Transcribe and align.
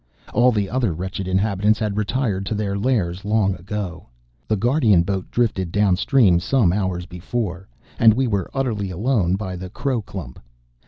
All 0.33 0.51
the 0.51 0.67
other 0.67 0.93
wretched 0.95 1.27
inhabitants 1.27 1.77
had 1.77 1.95
retired 1.95 2.43
to 2.47 2.55
their 2.55 2.75
lairs 2.75 3.23
long 3.23 3.53
ago. 3.53 4.07
The 4.47 4.55
guardian 4.55 5.03
boat 5.03 5.29
drifted 5.29 5.71
downstream 5.71 6.39
some 6.39 6.73
hours 6.73 7.05
before, 7.05 7.67
and 7.99 8.15
we 8.15 8.25
were 8.25 8.49
utterly 8.51 8.89
alone 8.89 9.35
by 9.35 9.55
the 9.55 9.69
crow 9.69 10.01
clump. 10.01 10.39